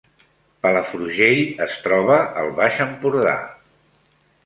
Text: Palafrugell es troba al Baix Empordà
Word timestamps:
Palafrugell 0.65 1.43
es 1.67 1.77
troba 1.85 2.19
al 2.45 2.53
Baix 2.63 2.83
Empordà 2.91 3.39